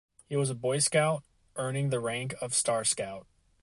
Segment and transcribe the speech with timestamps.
[0.29, 1.23] He was a Boy Scout,
[1.57, 3.27] earning the rank of Star Scout.